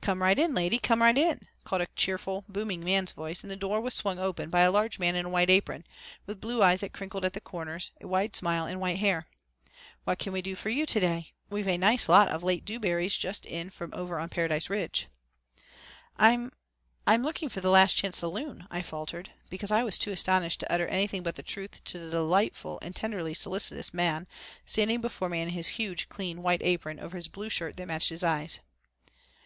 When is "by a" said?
4.48-4.70